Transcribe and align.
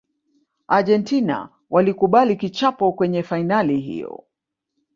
argentina 0.67 1.49
walikubali 1.69 2.35
kichapo 2.35 2.91
kwenye 2.91 3.23
fainali 3.23 3.79
hiyo 3.79 4.23